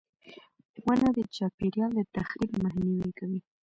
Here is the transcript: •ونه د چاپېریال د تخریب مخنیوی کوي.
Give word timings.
•ونه 0.85 1.09
د 1.17 1.19
چاپېریال 1.35 1.91
د 1.95 2.01
تخریب 2.15 2.51
مخنیوی 2.63 3.11
کوي. 3.19 3.39